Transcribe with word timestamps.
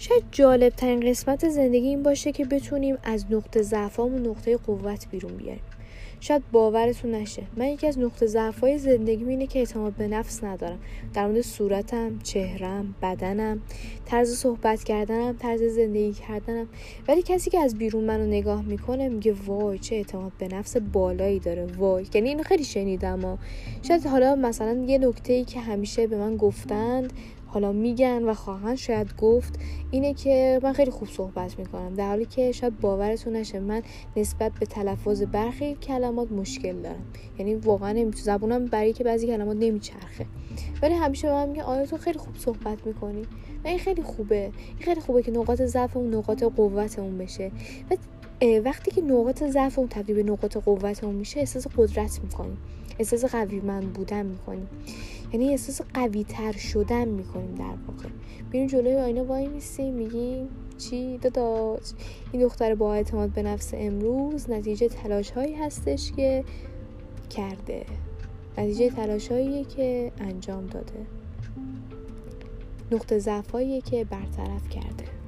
شاید 0.00 0.22
جالب 0.32 0.72
ترین 0.72 1.00
قسمت 1.00 1.48
زندگی 1.48 1.88
این 1.88 2.02
باشه 2.02 2.32
که 2.32 2.44
بتونیم 2.44 2.98
از 3.02 3.24
نقطه 3.30 3.62
ضعفام 3.62 4.14
و 4.14 4.18
نقطه 4.18 4.56
قوت 4.56 5.06
بیرون 5.10 5.36
بیاریم. 5.36 5.62
شاید 6.20 6.42
باورتون 6.52 7.10
نشه. 7.10 7.42
من 7.56 7.66
یکی 7.66 7.86
از 7.86 7.98
نقطه 7.98 8.26
ضعفای 8.26 8.78
زندگی 8.78 9.24
اینه 9.24 9.46
که 9.46 9.58
اعتماد 9.58 9.92
به 9.92 10.08
نفس 10.08 10.44
ندارم. 10.44 10.78
در 11.14 11.26
مورد 11.26 11.40
صورتم 11.40 12.18
چهرم 12.18 12.94
بدنم 13.02 13.62
طرز 14.04 14.36
صحبت 14.36 14.84
کردنم 14.84 15.36
طرز 15.38 15.62
زندگی 15.62 16.12
کردنم. 16.12 16.68
ولی 17.08 17.22
کسی 17.22 17.50
که 17.50 17.58
از 17.58 17.78
بیرون 17.78 18.04
منو 18.04 18.26
نگاه 18.26 18.62
می‌کنه 18.62 19.08
میگه 19.08 19.34
وای 19.46 19.78
چه 19.78 19.96
اعتماد 19.96 20.32
به 20.38 20.48
نفس 20.48 20.76
بالایی 20.76 21.38
داره. 21.38 21.66
وای. 21.66 22.06
یعنی 22.14 22.28
اینو 22.28 22.42
خیلی 22.42 22.64
شنیدم 22.64 23.24
و 23.24 23.36
شاید 23.82 24.06
حالا 24.06 24.34
مثلا 24.34 24.84
یه 24.86 24.98
نکته 24.98 25.32
ای 25.32 25.44
که 25.44 25.60
همیشه 25.60 26.06
به 26.06 26.16
من 26.16 26.36
گفتند 26.36 27.12
حالا 27.52 27.72
میگن 27.72 28.22
و 28.22 28.34
خواهند 28.34 28.76
شاید 28.76 29.16
گفت 29.16 29.58
اینه 29.90 30.14
که 30.14 30.60
من 30.62 30.72
خیلی 30.72 30.90
خوب 30.90 31.08
صحبت 31.08 31.58
می‌کنم. 31.58 31.94
در 31.94 32.08
حالی 32.08 32.24
که 32.24 32.52
شاید 32.52 32.80
باورتون 32.80 33.36
نشه 33.36 33.60
من 33.60 33.82
نسبت 34.16 34.52
به 34.60 34.66
تلفظ 34.66 35.22
برخی 35.22 35.74
کلمات 35.74 36.32
مشکل 36.32 36.82
دارم. 36.82 37.04
یعنی 37.38 37.54
واقعا 37.54 38.10
زبونم 38.16 38.64
برای 38.64 38.92
که 38.92 39.04
بعضی 39.04 39.26
کلمات 39.26 39.56
نمیچرخه. 39.60 40.26
ولی 40.82 40.94
همیشه 40.94 41.28
به 41.28 41.34
من 41.34 41.48
میگن 41.48 41.62
آیا 41.62 41.86
تو 41.86 41.96
خیلی 41.96 42.18
خوب 42.18 42.36
صحبت 42.36 42.86
می‌کنی؟ 42.86 43.22
و 43.64 43.68
این 43.68 43.78
خیلی 43.78 44.02
خوبه. 44.02 44.42
این 44.44 44.78
خیلی 44.80 45.00
خوبه 45.00 45.22
که 45.22 45.30
نقاط 45.30 45.62
ضعف 45.62 45.96
و 45.96 46.02
نقاط 46.02 46.44
قوتمون 46.44 47.18
بشه. 47.18 47.50
و 47.90 47.96
وقتی 48.64 48.90
که 48.90 49.02
نقاط 49.02 49.44
ضعف 49.44 49.78
اون 49.78 49.88
تبدیل 49.88 50.16
به 50.16 50.22
نقاط 50.22 50.56
قوتمون 50.56 51.14
میشه 51.14 51.40
احساس 51.40 51.66
قدرت 51.76 52.20
می‌کنیم 52.22 52.58
احساس 52.98 53.24
قوی 53.24 53.60
من 53.60 53.80
بودن 53.80 54.26
می‌کنیم 54.26 54.68
یعنی 55.32 55.50
احساس 55.50 55.80
قوی 55.94 56.24
تر 56.24 56.52
شدن 56.52 57.08
می‌کنیم 57.08 57.54
در 57.54 57.64
واقع. 57.64 58.08
بیرون 58.50 58.66
جلوی 58.66 58.96
آینه 58.96 59.22
وای 59.22 59.48
میسیم 59.48 59.94
میگیم 59.94 60.48
چی؟ 60.78 61.18
داداش 61.18 61.92
این 62.32 62.42
دختر 62.42 62.74
با 62.74 62.94
اعتماد 62.94 63.30
به 63.30 63.42
نفس 63.42 63.74
امروز 63.74 64.50
نتیجه 64.50 64.88
تلاش 64.88 65.30
هایی 65.30 65.54
هستش 65.54 66.12
که 66.12 66.44
کرده. 67.30 67.86
نتیجه 68.58 68.90
تلاش 68.90 69.28
که 69.76 70.12
انجام 70.20 70.66
داده. 70.66 71.06
نقطه 72.92 73.18
ضعف 73.18 73.54
که 73.84 74.04
برطرف 74.04 74.68
کرده. 74.68 75.19